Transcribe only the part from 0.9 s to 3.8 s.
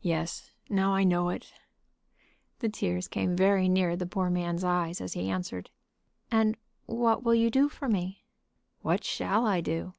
I know it." The tears came very